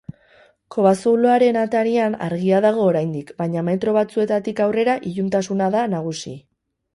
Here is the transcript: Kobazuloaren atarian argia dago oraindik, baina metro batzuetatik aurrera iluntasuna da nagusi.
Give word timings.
Kobazuloaren 0.75 1.59
atarian 1.63 2.15
argia 2.27 2.61
dago 2.67 2.87
oraindik, 2.93 3.29
baina 3.43 3.65
metro 3.69 3.93
batzuetatik 3.99 4.63
aurrera 4.67 4.97
iluntasuna 5.13 5.71
da 5.79 5.85
nagusi. 5.95 6.35